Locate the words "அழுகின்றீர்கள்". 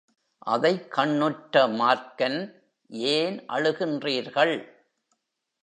3.49-4.71